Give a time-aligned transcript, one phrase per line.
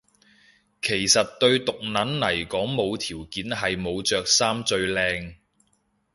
[0.81, 5.35] 其實對毒撚嚟講無條件係冇着衫最靚